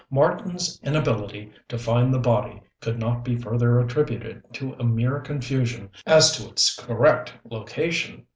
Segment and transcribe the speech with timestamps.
[0.09, 5.91] Marten's inability to find the body could not be further attributed to a mere confusion
[6.07, 8.25] as to its correct location.